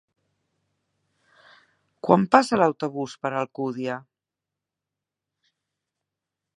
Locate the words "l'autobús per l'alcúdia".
2.63-3.99